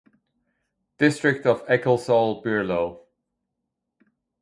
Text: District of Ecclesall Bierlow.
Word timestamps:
District 0.97 1.45
of 1.45 1.63
Ecclesall 1.67 2.43
Bierlow. 2.43 3.01